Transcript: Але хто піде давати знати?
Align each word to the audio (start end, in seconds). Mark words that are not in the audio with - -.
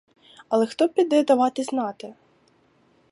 Але 0.49 0.65
хто 0.67 0.89
піде 0.89 1.23
давати 1.23 1.63
знати? 1.63 2.13